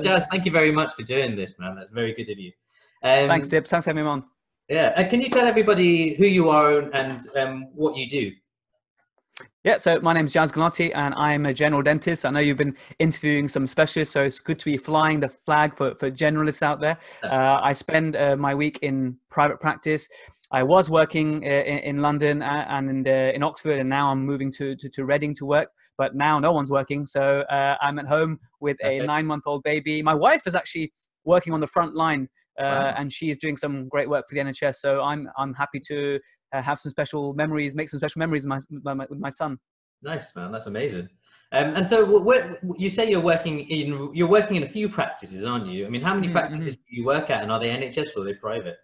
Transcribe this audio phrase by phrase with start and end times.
[0.00, 1.74] Jaz, thank you very much for doing this, man.
[1.74, 2.52] That's very good of you.
[3.02, 3.70] Um, Thanks, Dibs.
[3.70, 4.24] Thanks for having me on.
[4.68, 4.92] Yeah.
[4.96, 8.32] Uh, can you tell everybody who you are and um, what you do?
[9.66, 12.24] Yeah, so my name is Jaz Gulati and I'm a general dentist.
[12.24, 15.76] I know you've been interviewing some specialists, so it's good to be flying the flag
[15.76, 16.96] for, for generalists out there.
[17.24, 20.06] Uh, I spend uh, my week in private practice.
[20.52, 24.12] I was working uh, in, in, London uh, and in, the, in, Oxford, and now
[24.12, 25.68] I'm moving to, to, to, Reading to work.
[25.98, 29.06] But now no one's working, so uh, I'm at home with a okay.
[29.06, 30.00] nine month old baby.
[30.00, 30.92] My wife is actually
[31.24, 32.94] working on the front line uh, wow.
[32.96, 34.76] and she's doing some great work for the NHS.
[34.76, 36.18] So I'm I'm happy to
[36.52, 39.58] uh, have some special memories, make some special memories with my, my with my son.
[40.02, 41.08] Nice man, that's amazing.
[41.52, 41.98] Um, and so
[42.76, 45.86] you say you're working in you're working in a few practices, aren't you?
[45.86, 46.36] I mean, how many mm-hmm.
[46.36, 46.82] practices mm-hmm.
[46.90, 48.76] do you work at, and are they NHS or are they private?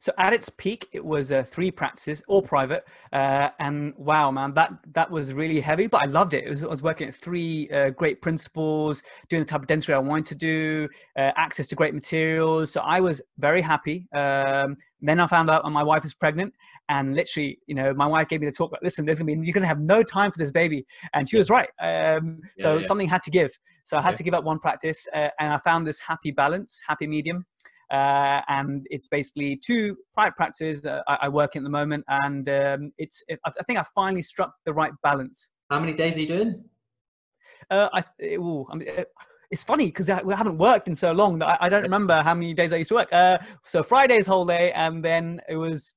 [0.00, 4.54] So at its peak, it was uh, three practices, all private, uh, and wow, man,
[4.54, 6.44] that that was really heavy, but I loved it.
[6.44, 9.94] it was, I was working at three uh, great principals, doing the type of dentistry
[9.94, 12.72] I wanted to do, uh, access to great materials.
[12.72, 14.06] So I was very happy.
[14.14, 16.54] Um, then I found out my wife is pregnant,
[16.88, 18.72] and literally, you know, my wife gave me the talk.
[18.72, 21.36] Like, Listen, there's gonna be you're gonna have no time for this baby, and she
[21.36, 21.68] was right.
[21.80, 22.86] Um, yeah, so yeah.
[22.86, 23.50] something had to give.
[23.84, 24.16] So I had yeah.
[24.16, 27.44] to give up one practice, uh, and I found this happy balance, happy medium.
[27.90, 32.46] Uh, and it's basically two private practices I, I, work in at the moment, and
[32.48, 35.48] um, it's it, I think I finally struck the right balance.
[35.70, 36.64] How many days are you doing?
[37.70, 38.88] Uh, I, ooh, I mean,
[39.50, 42.34] it's funny because we haven't worked in so long that I, I, don't remember how
[42.34, 43.12] many days I used to work.
[43.12, 45.94] Uh, so Friday's whole day, and then it was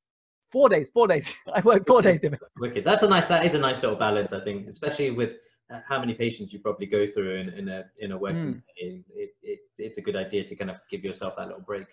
[0.50, 0.89] four days.
[0.89, 1.36] Four days.
[1.53, 2.22] I worked four days.
[2.58, 2.86] Wicked.
[2.86, 3.25] That's a nice.
[3.25, 5.31] That is a nice little balance, I think, especially with
[5.88, 8.53] how many patients you probably go through in, in a in a working mm.
[8.53, 9.30] day, it, it,
[9.92, 11.88] it's a good idea to kind of give yourself that little break.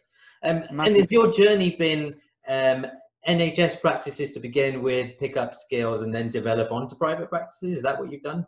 [0.44, 2.14] Um, and has your journey been
[2.48, 2.86] um,
[3.28, 7.78] NHS practices to begin with, pick up skills, and then develop onto private practices?
[7.78, 8.46] Is that what you've done?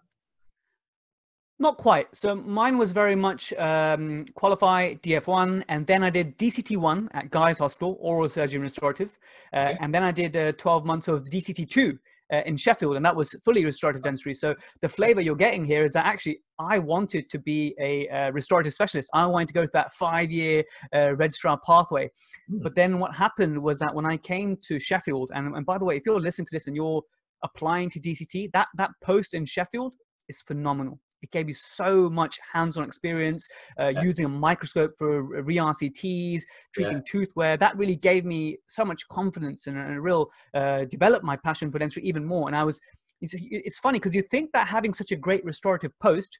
[1.58, 2.06] Not quite.
[2.16, 7.58] So mine was very much um, qualify DF1, and then I did DCT1 at Guy's
[7.58, 9.10] Hospital, oral surgery restorative,
[9.52, 9.78] uh, okay.
[9.80, 11.98] and then I did uh, 12 months of DCT2
[12.32, 14.34] uh, in Sheffield, and that was fully restorative dentistry.
[14.34, 18.30] So the flavor you're getting here is that actually I wanted to be a uh,
[18.30, 19.10] restorative specialist.
[19.14, 20.64] I wanted to go to that five-year
[20.94, 22.10] uh, registrar pathway.
[22.50, 22.62] Mm.
[22.62, 25.84] But then what happened was that when I came to Sheffield, and, and by the
[25.84, 27.02] way, if you're listening to this and you're
[27.42, 29.94] applying to DCT, that that post in Sheffield
[30.28, 31.00] is phenomenal.
[31.22, 33.46] It gave me so much hands-on experience
[33.78, 34.02] uh, yeah.
[34.02, 36.42] using a microscope for re-RCTs,
[36.74, 37.02] treating yeah.
[37.06, 37.56] tooth wear.
[37.56, 41.70] That really gave me so much confidence and, and a real uh, developed my passion
[41.70, 42.48] for dentistry even more.
[42.48, 42.80] And I was,
[43.20, 46.38] it's, it's funny because you think that having such a great restorative post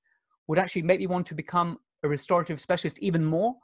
[0.48, 3.54] would actually make me want to become a restorative specialist even more.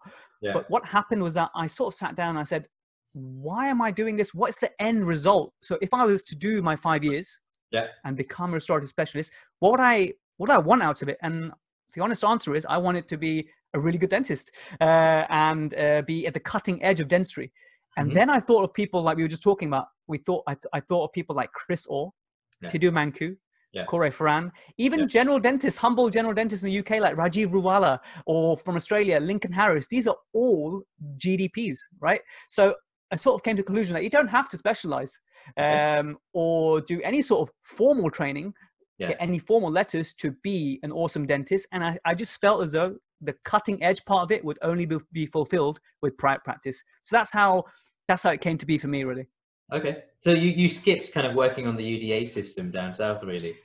[0.43, 0.53] Yeah.
[0.53, 2.69] But what happened was that I sort of sat down and I said,
[3.15, 4.34] why am I doing this?
[4.34, 5.54] What's the end result?
[5.62, 7.41] So if I was to do my five years
[7.71, 7.87] yeah.
[8.04, 11.19] and become a restorative specialist, what would I what do I want out of it?
[11.22, 11.52] And
[11.94, 15.74] the honest answer is I want it to be a really good dentist uh, and
[15.74, 17.52] uh, be at the cutting edge of dentistry.
[17.97, 18.19] And mm-hmm.
[18.19, 19.86] then I thought of people like we were just talking about.
[20.06, 22.12] We thought I, I thought of people like Chris Orr,
[22.60, 22.69] yeah.
[22.69, 23.36] Tidu Mankoo,
[23.72, 23.84] yeah.
[23.84, 25.06] Corey Farran, even yeah.
[25.06, 29.53] general dentists, humble general dentists in the UK like Rajiv Ruwala or from Australia, Lincoln
[29.53, 29.86] Harris.
[29.88, 30.82] These are all
[31.18, 32.20] GDPs, right?
[32.48, 32.74] So
[33.10, 35.18] I sort of came to the conclusion that you don't have to specialize
[35.56, 38.53] um, or do any sort of formal training
[38.98, 39.08] yeah.
[39.08, 41.66] get any formal letters to be an awesome dentist.
[41.72, 44.86] And I, I just felt as though the cutting edge part of it would only
[44.86, 46.82] be, be fulfilled with private practice.
[47.02, 47.64] So that's how
[48.08, 49.26] that's how it came to be for me, really.
[49.72, 53.56] Okay, so you you skipped kind of working on the UDA system down south, really.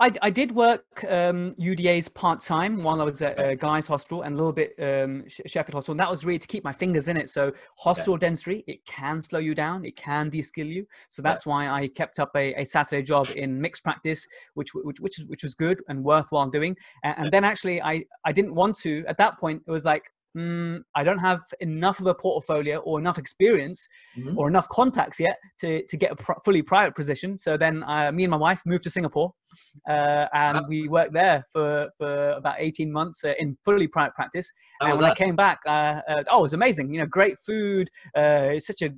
[0.00, 4.22] I, I did work um, UDAs part time while I was at uh, Guy's Hospital
[4.22, 5.92] and a little bit um, Sheffield Hospital.
[5.92, 7.30] And that was really to keep my fingers in it.
[7.30, 8.20] So, hospital yeah.
[8.20, 10.86] dentistry, it can slow you down, it can de skill you.
[11.08, 11.50] So, that's yeah.
[11.50, 15.42] why I kept up a, a, Saturday job in mixed practice, which, which, which, which
[15.42, 16.76] was good and worthwhile doing.
[17.02, 20.12] And, and then actually, I, I didn't want to, at that point, it was like,
[20.38, 24.38] mm, I don't have enough of a portfolio or enough experience mm-hmm.
[24.38, 27.36] or enough contacts yet to, to get a pr- fully private position.
[27.36, 29.32] So then uh, me and my wife moved to Singapore
[29.88, 34.50] uh, and we worked there for, for about 18 months uh, in fully private practice.
[34.80, 35.12] and when that?
[35.12, 36.92] I came back, uh, uh, oh, it was amazing.
[36.92, 37.90] You know, great food.
[38.16, 38.90] Uh, it's such a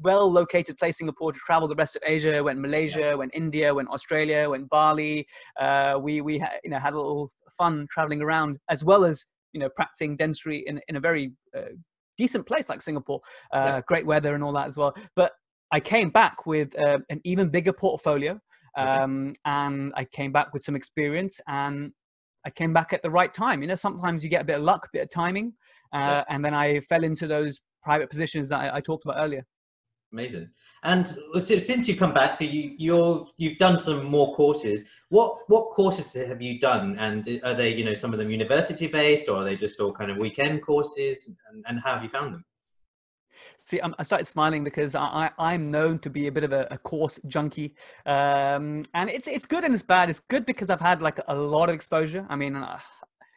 [0.00, 2.42] well located place Singapore to travel the rest of Asia.
[2.42, 3.14] Went Malaysia, yeah.
[3.14, 5.26] went India, went Australia, went Bali.
[5.60, 9.24] Uh, we we ha- you know had a little fun traveling around as well as
[9.58, 11.72] you know practicing dentistry in in a very uh,
[12.16, 13.20] decent place like Singapore.
[13.52, 13.80] Uh, yeah.
[13.86, 14.94] Great weather and all that as well.
[15.16, 15.32] But
[15.72, 18.40] I came back with uh, an even bigger portfolio,
[18.76, 19.36] um, okay.
[19.44, 21.92] and I came back with some experience and.
[22.46, 23.62] I came back at the right time.
[23.62, 25.52] You know, sometimes you get a bit of luck, a bit of timing,
[25.92, 26.24] uh, yeah.
[26.30, 29.44] and then I fell into those private positions that I, I talked about earlier.
[30.12, 30.48] Amazing.
[30.84, 34.84] And so since you come back, so you you're you've done some more courses.
[35.10, 36.96] What what courses have you done?
[36.98, 39.92] And are they you know some of them university based, or are they just all
[39.92, 41.30] kind of weekend courses?
[41.50, 42.44] And, and how have you found them?
[43.64, 46.78] See, I started smiling because I, I'm known to be a bit of a, a
[46.78, 47.74] course junkie,
[48.06, 50.08] um, and it's it's good and it's bad.
[50.08, 52.26] It's good because I've had like a lot of exposure.
[52.30, 52.78] I mean, uh,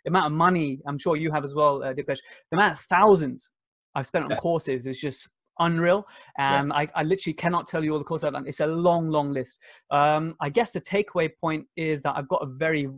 [0.05, 2.19] the amount of money I'm sure you have as well, uh, Dipesh.
[2.49, 3.51] The amount of thousands
[3.93, 4.37] I've spent on yeah.
[4.37, 5.27] courses is just
[5.61, 6.07] unreal.
[6.37, 6.75] And yeah.
[6.75, 8.47] I, I, literally cannot tell you all the courses I've done.
[8.47, 9.59] It's a long, long list.
[9.89, 12.89] Um, I guess the takeaway point is that I've got a very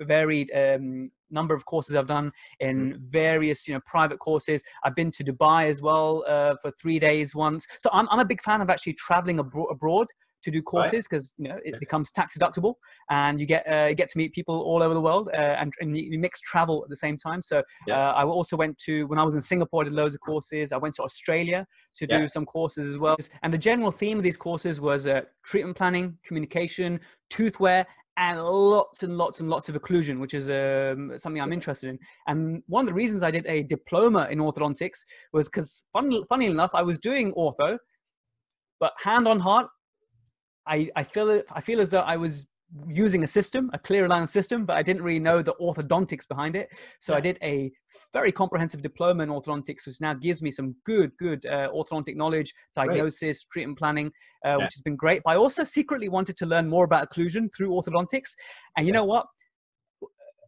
[0.00, 3.04] varied um, number of courses I've done in mm-hmm.
[3.08, 4.62] various, you know, private courses.
[4.84, 7.66] I've been to Dubai as well uh, for three days once.
[7.78, 10.08] So I'm, I'm a big fan of actually traveling abro- abroad
[10.42, 11.46] to do courses because right.
[11.46, 12.74] you know it becomes tax deductible
[13.10, 15.72] and you get uh, you get to meet people all over the world uh, and,
[15.80, 18.10] and you mix travel at the same time so yeah.
[18.10, 20.72] uh, i also went to when i was in singapore I did loads of courses
[20.72, 21.66] i went to australia
[21.96, 22.18] to yeah.
[22.18, 25.76] do some courses as well and the general theme of these courses was uh, treatment
[25.76, 27.86] planning communication tooth wear
[28.20, 31.98] and lots and lots and lots of occlusion, which is um, something I'm interested in.
[32.26, 34.98] And one of the reasons I did a diploma in orthodontics
[35.32, 37.78] was because, funny, funny enough, I was doing ortho,
[38.78, 39.68] but hand on heart,
[40.66, 42.46] I, I feel I feel as though I was
[42.88, 46.54] using a system, a clear alignment system, but I didn't really know the orthodontics behind
[46.54, 46.68] it.
[47.00, 47.18] So yeah.
[47.18, 47.72] I did a
[48.12, 52.54] very comprehensive diploma in orthodontics, which now gives me some good, good uh, orthodontic knowledge,
[52.74, 53.52] diagnosis, great.
[53.52, 54.06] treatment planning,
[54.44, 54.56] uh, yeah.
[54.56, 55.22] which has been great.
[55.24, 58.34] But I also secretly wanted to learn more about occlusion through orthodontics.
[58.76, 59.00] And you yeah.
[59.00, 59.26] know what?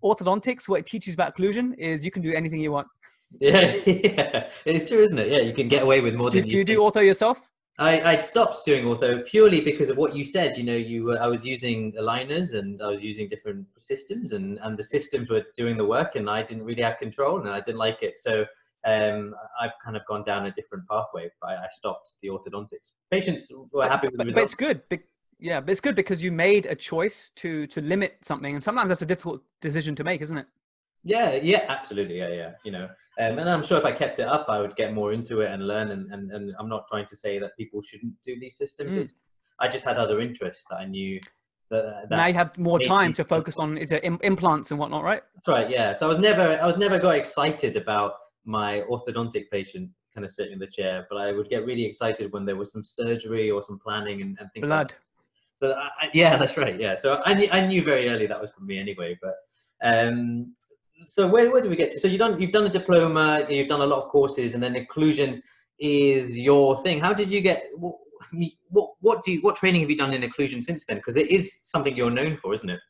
[0.04, 2.88] Orthodontics, what it teaches about occlusion is you can do anything you want.
[3.40, 5.28] Yeah, yeah, it's true, isn't it?
[5.30, 6.48] Yeah, you can get away with more do, than.
[6.48, 7.40] Do you, do ortho yourself?
[7.82, 10.56] I, I'd stopped doing ortho purely because of what you said.
[10.56, 14.78] You know, you I was using aligners and I was using different systems, and and
[14.78, 17.78] the systems were doing the work, and I didn't really have control, and I didn't
[17.78, 18.18] like it.
[18.18, 18.44] So
[18.86, 21.28] um, I've kind of gone down a different pathway.
[21.42, 22.92] I, I stopped the orthodontics.
[23.10, 24.54] Patients were happy with the results.
[24.54, 25.00] But it's good.
[25.40, 28.90] Yeah, but it's good because you made a choice to to limit something, and sometimes
[28.90, 30.46] that's a difficult decision to make, isn't it?
[31.04, 32.18] Yeah, yeah, absolutely.
[32.18, 32.50] Yeah, yeah.
[32.64, 32.88] You know,
[33.18, 35.50] um, and I'm sure if I kept it up, I would get more into it
[35.50, 35.90] and learn.
[35.90, 38.96] And, and, and I'm not trying to say that people shouldn't do these systems.
[38.96, 39.10] Mm.
[39.58, 41.20] I just had other interests that I knew
[41.70, 45.02] that, that now you have more time to focus on is it implants and whatnot,
[45.04, 45.22] right?
[45.34, 45.70] That's right.
[45.70, 45.92] Yeah.
[45.92, 48.14] So I was never, I was never got excited about
[48.44, 52.32] my orthodontic patient kind of sitting in the chair, but I would get really excited
[52.32, 54.66] when there was some surgery or some planning and, and things.
[54.66, 54.92] Blood.
[54.92, 55.00] Like
[55.56, 56.78] so I, yeah, that's right.
[56.78, 56.96] Yeah.
[56.96, 59.34] So I knew, I knew very early that was for me anyway, but
[59.82, 60.54] um,
[61.06, 62.00] so where, where do we get to?
[62.00, 64.74] So you've done you've done a diploma, you've done a lot of courses, and then
[64.74, 65.40] occlusion
[65.78, 67.00] is your thing.
[67.00, 67.64] How did you get?
[67.76, 67.96] What
[68.70, 70.96] what, what do you, what training have you done in occlusion since then?
[70.96, 72.80] Because it is something you're known for, isn't it?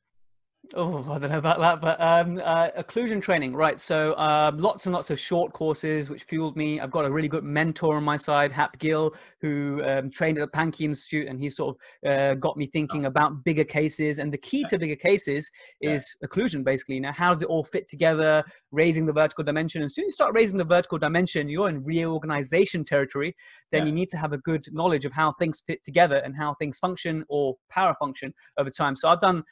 [0.74, 3.80] Oh, I don't know about that, but um, uh, occlusion training, right?
[3.80, 6.80] So um, lots and lots of short courses which fueled me.
[6.80, 10.50] I've got a really good mentor on my side, Hap Gill, who um, trained at
[10.50, 14.18] the Pankey Institute, and he sort of uh, got me thinking about bigger cases.
[14.18, 15.50] And the key to bigger cases
[15.80, 17.00] is occlusion, basically.
[17.00, 18.44] Now, how does it all fit together?
[18.70, 19.82] Raising the vertical dimension.
[19.82, 23.34] And as soon you start raising the vertical dimension, you're in reorganization territory.
[23.72, 23.86] Then yeah.
[23.86, 26.78] you need to have a good knowledge of how things fit together and how things
[26.78, 28.94] function or parafunction over time.
[28.96, 29.42] So I've done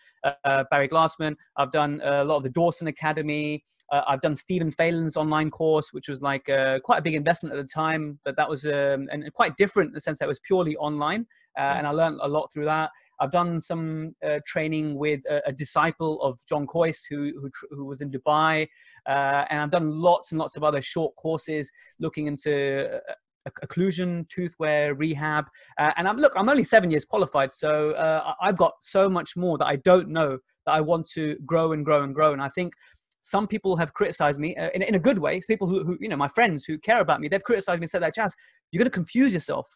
[0.44, 1.36] uh, Barry Glass Glassman.
[1.56, 3.62] I've done a lot of the Dawson Academy.
[3.90, 7.54] Uh, I've done Stephen Phelan's online course, which was like uh, quite a big investment
[7.54, 10.28] at the time, but that was um, and quite different in the sense that it
[10.28, 11.26] was purely online,
[11.58, 12.90] uh, and I learned a lot through that.
[13.20, 17.84] I've done some uh, training with a, a, disciple of John Kois, who, who, who
[17.84, 18.66] was in Dubai,
[19.06, 23.12] uh, and I've done lots and lots of other short courses looking into uh,
[23.48, 25.46] occlusion, tooth wear, rehab.
[25.78, 29.36] Uh, and I'm look, I'm only seven years qualified, so uh, I've got so much
[29.36, 32.32] more that I don't know that I want to grow and grow and grow.
[32.32, 32.74] And I think
[33.22, 35.40] some people have criticized me uh, in, in a good way.
[35.46, 37.90] People who, who, you know, my friends who care about me, they've criticized me and
[37.90, 38.30] said that, Jaz,
[38.70, 39.66] you're going to confuse yourself.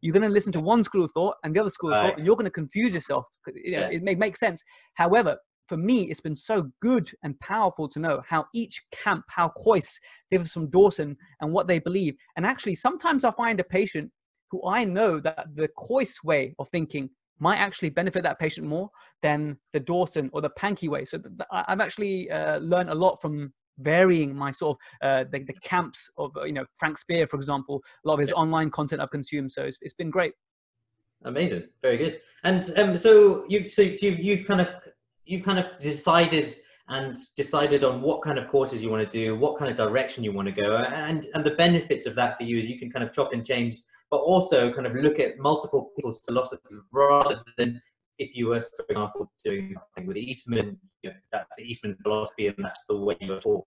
[0.00, 2.16] You're going to listen to one school of thought and the other school of thought,
[2.18, 3.24] and you're going to confuse yourself.
[3.46, 3.96] You know, yeah.
[3.96, 4.62] It may make sense.
[4.94, 5.36] However,
[5.72, 9.98] for me, it's been so good and powerful to know how each camp, how Kois
[10.30, 12.14] differs from Dawson and what they believe.
[12.36, 14.10] And actually, sometimes I find a patient
[14.50, 18.90] who I know that the Kois way of thinking might actually benefit that patient more
[19.22, 21.06] than the Dawson or the Pankey way.
[21.06, 25.38] So th- I've actually uh, learned a lot from varying my sort of uh, the,
[25.38, 27.82] the camps of uh, you know Frank Spear, for example.
[28.04, 28.42] A lot of his yeah.
[28.42, 30.34] online content I've consumed, so it's, it's been great.
[31.24, 32.20] Amazing, very good.
[32.44, 34.66] And um, so you so you you've kind of
[35.24, 36.56] you kind of decided
[36.88, 40.24] and decided on what kind of courses you want to do, what kind of direction
[40.24, 42.90] you want to go, and and the benefits of that for you is you can
[42.90, 43.76] kind of chop and change
[44.12, 47.80] but also kind of look at multiple people's philosophies rather than
[48.18, 52.56] if you were, for example, doing something with Eastman, you know, that's Eastman philosophy and
[52.58, 53.64] that's the way you're taught.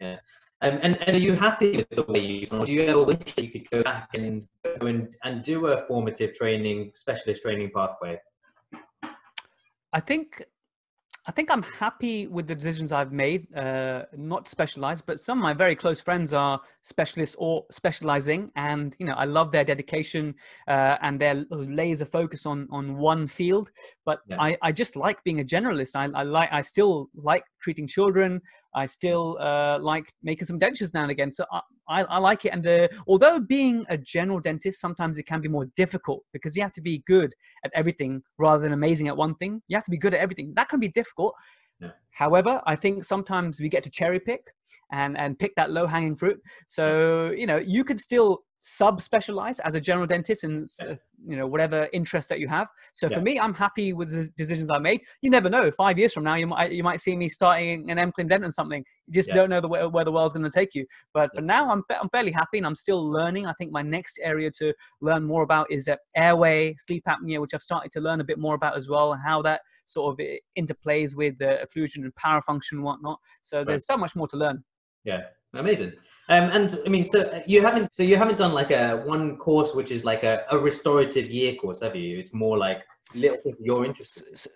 [0.00, 0.18] Yeah.
[0.62, 3.42] Um, and, and, are you happy with the way you do you ever wish that
[3.42, 4.46] you could go back and
[4.78, 8.16] go and, and do a formative training, specialist training pathway?
[9.92, 10.42] I think
[11.24, 15.42] I think I'm happy with the decisions I've made, uh, not specialized, but some of
[15.42, 18.50] my very close friends are specialists or specializing.
[18.56, 20.34] And, you know, I love their dedication
[20.66, 23.70] uh, and their laser focus on, on one field.
[24.04, 24.36] But yeah.
[24.40, 25.94] I, I just like being a generalist.
[25.94, 28.40] I, I like, I still like treating children.
[28.74, 31.30] I still uh, like making some dentures now and again.
[31.30, 31.60] So I,
[31.92, 32.52] I, I, like it.
[32.52, 36.62] And the, although being a general dentist, sometimes it can be more difficult because you
[36.62, 37.34] have to be good
[37.64, 39.62] at everything rather than amazing at one thing.
[39.68, 40.52] You have to be good at everything.
[40.56, 41.34] That can be difficult.
[41.80, 41.90] Yeah.
[42.10, 44.52] However, I think sometimes we get to cherry pick
[44.90, 46.40] and, and pick that low hanging fruit.
[46.68, 50.94] So, you know, you could still sub-specialize as a general dentist in uh,
[51.26, 52.68] you know whatever interest that you have.
[52.92, 53.16] So yeah.
[53.16, 55.00] for me i'm happy with the decisions i made.
[55.20, 57.98] You never know five years from now you might you might see me starting an
[57.98, 58.84] M dent and something.
[59.08, 59.34] You just yeah.
[59.34, 60.86] don't know the way, where the world's going to take you.
[61.12, 63.46] But for now i'm i'm fairly happy and i'm still learning.
[63.46, 67.54] I think my next area to learn more about is uh, airway sleep apnea which
[67.54, 70.26] i've started to learn a bit more about as well and how that sort of
[70.56, 73.18] interplays with the occlusion and parafunction and whatnot.
[73.40, 73.66] So right.
[73.66, 74.62] there's so much more to learn.
[75.04, 75.22] Yeah.
[75.52, 75.94] Amazing
[76.28, 79.36] um, and I mean, so uh, you haven't, so you haven't done like a one
[79.36, 82.18] course which is like a, a restorative year course, have you?
[82.18, 82.78] It's more like
[83.14, 84.38] little things you're interested.
[84.38, 84.50] So,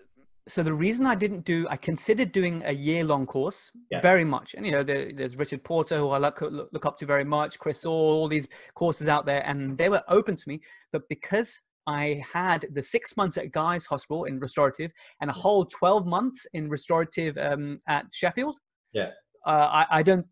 [0.48, 4.00] so the reason I didn't do, I considered doing a year-long course yeah.
[4.00, 7.06] very much, and you know, there, there's Richard Porter who I look, look up to
[7.06, 10.60] very much, Chris Orr, all these courses out there, and they were open to me.
[10.92, 15.64] But because I had the six months at Guy's Hospital in restorative and a whole
[15.64, 18.58] 12 months in restorative um, at Sheffield.
[18.92, 19.10] Yeah.
[19.46, 20.26] Uh, I, I, don't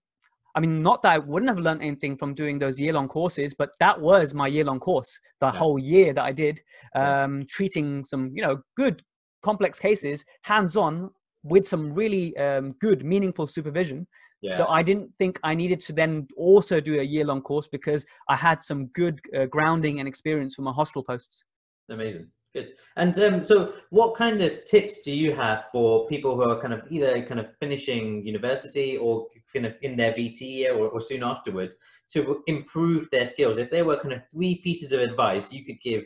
[0.55, 3.55] I mean, not that I wouldn't have learned anything from doing those year long courses,
[3.55, 5.53] but that was my year long course, the yeah.
[5.53, 6.61] whole year that I did,
[6.95, 7.45] um, yeah.
[7.49, 9.03] treating some, you know, good
[9.43, 11.11] complex cases hands on
[11.43, 14.07] with some really um, good, meaningful supervision.
[14.43, 14.55] Yeah.
[14.55, 18.07] So I didn't think I needed to then also do a year long course because
[18.29, 21.45] I had some good uh, grounding and experience from my hospital posts.
[21.91, 22.29] Amazing.
[22.55, 22.75] Good.
[22.97, 26.73] And um, so, what kind of tips do you have for people who are kind
[26.73, 31.01] of either kind of finishing university or kind of in their VT year or, or
[31.01, 31.75] soon afterwards
[32.11, 33.59] to improve their skills?
[33.59, 36.05] If there were kind of three pieces of advice you could give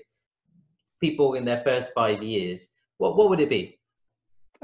[1.00, 3.78] people in their first five years, what what would it be?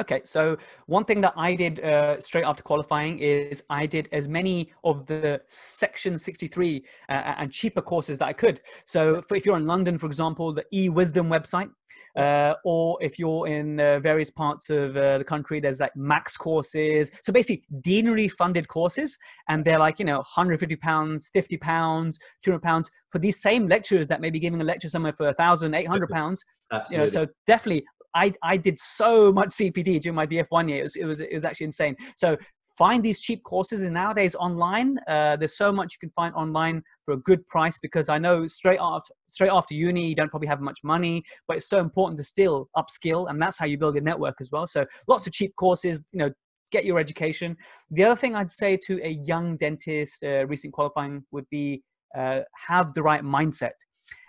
[0.00, 4.26] Okay, so one thing that I did uh, straight after qualifying is I did as
[4.26, 8.60] many of the Section 63 uh, and cheaper courses that I could.
[8.86, 11.70] So if you're in London, for example, the eWisdom website,
[12.16, 16.36] uh, or if you're in uh, various parts of uh, the country, there's like max
[16.36, 17.12] courses.
[17.22, 19.16] So basically, deanery funded courses,
[19.48, 24.08] and they're like you know 150 pounds, 50 pounds, 200 pounds for these same lecturers
[24.08, 26.44] that may be giving a lecture somewhere for a thousand, eight hundred pounds.
[26.90, 27.84] You know, so definitely
[28.14, 30.80] I, I did so much CPD during my DF1 year.
[30.80, 31.96] It was, it was, it was actually insane.
[32.16, 32.36] So
[32.76, 33.82] find these cheap courses.
[33.82, 37.78] And nowadays online uh, there's so much you can find online for a good price
[37.78, 41.56] because i know straight after straight after uni you don't probably have much money but
[41.56, 43.28] it's so important to still upskill.
[43.30, 44.66] And that's how you build your network as well.
[44.66, 46.30] So lots of cheap courses you know
[46.70, 47.56] get your education.
[47.90, 51.82] The other thing i'd say to a young dentist uh, recent qualifying would be
[52.16, 53.72] uh, have the right mindset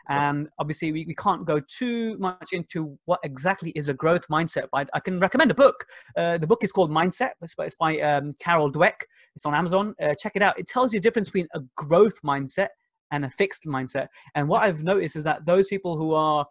[0.10, 4.68] and obviously, we, we can't go too much into what exactly is a growth mindset,
[4.72, 5.86] but I, can recommend a book.
[6.18, 7.32] Uh, the book is called Mindset.
[7.42, 9.06] It's by, it's by um, Carol Dweck.
[9.36, 9.96] It's on Amazon.
[10.02, 10.60] Uh, check it out.
[10.60, 12.70] It tells you the difference between a growth mindset
[13.12, 14.08] and a fixed mindset.
[14.36, 16.46] And what I've noticed is that those people who are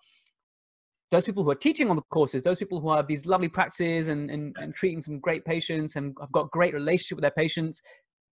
[1.10, 4.08] those people who are teaching on the courses, those people who have these lovely practices
[4.08, 7.82] and, and, and treating some great patients and have got great relationship with their patients,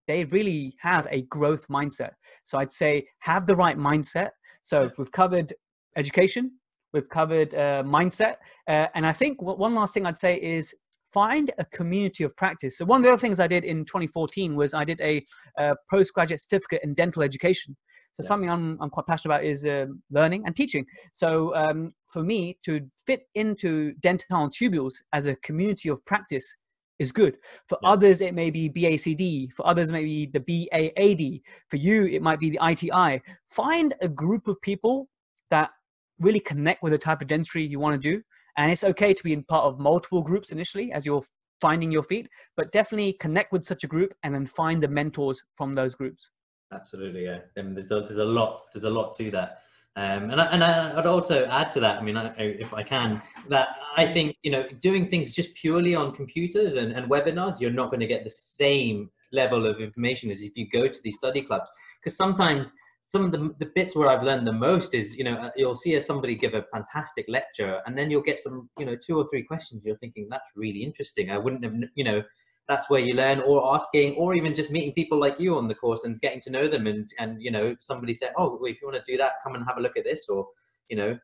[0.09, 2.11] they really have a growth mindset.
[2.45, 4.31] So I'd say have the right mindset.
[4.63, 5.55] So we've covered
[5.97, 6.53] education,
[6.93, 8.37] we've covered uh, mindset,
[8.69, 10.75] uh, and I think one last thing I'd say is
[11.13, 12.79] find a community of practice.
[12.79, 15.25] So one of the other things I did in 2014 was I did a,
[15.59, 17.77] a postgraduate certificate in dental education.
[18.15, 18.29] So yeah.
[18.29, 20.87] something I'm, I'm quite passionate about is uh, learning and teaching.
[21.13, 26.57] So um, for me to fit into dental tubules as a community of practice
[27.03, 27.37] is good.
[27.69, 27.91] For yeah.
[27.91, 29.53] others, it may be BACD.
[29.53, 31.43] For others, maybe the BAAD.
[31.69, 33.21] For you, it might be the ITI.
[33.47, 35.09] Find a group of people
[35.51, 35.71] that
[36.19, 38.23] really connect with the type of dentistry you want to do.
[38.57, 41.25] And it's okay to be in part of multiple groups initially as you're
[41.61, 45.43] finding your feet, but definitely connect with such a group and then find the mentors
[45.57, 46.31] from those groups.
[46.73, 47.39] Absolutely, yeah.
[47.57, 49.59] I mean, there's a, there's a lot there's a lot to that.
[49.95, 51.99] Um, and I, and I, would also add to that.
[51.99, 53.21] I mean, I, if I can,
[53.51, 57.71] that I think you know, doing things just purely on computers and, and webinars, you're
[57.71, 61.17] not going to get the same level of information as if you go to these
[61.17, 61.69] study clubs.
[62.01, 62.73] Because sometimes
[63.05, 65.77] some of the, the bits where I've learned the most is, you know, uh, you'll
[65.77, 69.27] see somebody give a fantastic lecture, and then you'll get some, you know, two or
[69.29, 69.83] three questions.
[69.85, 71.31] You're thinking that's really interesting.
[71.31, 72.23] I wouldn't have, you know,
[72.69, 75.75] that's where you learn or asking or even just meeting people like you on the
[75.75, 78.81] course and getting to know them and and you know somebody said oh well, if
[78.81, 80.47] you want to do that come and have a look at this or
[80.89, 81.19] you know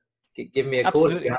[0.52, 1.28] give me a Absolutely.
[1.28, 1.38] call